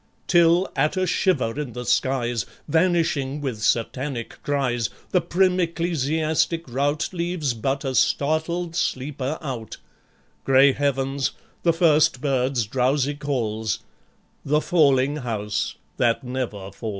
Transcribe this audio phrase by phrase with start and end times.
[0.27, 7.09] Till, at a shiver in the skies, Vanishing with Satanic cries, The prim ecclesiastic rout
[7.11, 9.77] Leaves but a startled sleeper out,
[10.43, 13.81] Grey heavens, the first bird's drowsy calls,
[14.43, 16.89] The falling house that never falls.